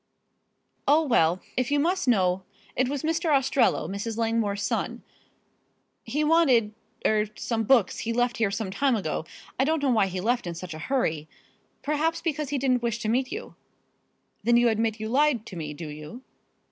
[0.87, 2.41] "Oh, well, if you must know,
[2.75, 3.29] it was Mr.
[3.31, 4.17] Ostrello, Mrs.
[4.17, 5.03] Langmore's son.
[6.03, 6.73] He wanted
[7.05, 9.25] er some books he left here some time ago.
[9.59, 11.27] I don't know why he left in such a hurry.
[11.83, 13.53] Perhaps because he didn't wish to meet you."
[14.43, 16.23] "Then you admit you lied to me, do you?"